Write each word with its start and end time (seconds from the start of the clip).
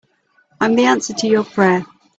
I'm 0.59 0.73
the 0.75 0.85
answer 0.85 1.13
to 1.13 1.27
your 1.27 1.43
prayer. 1.43 1.85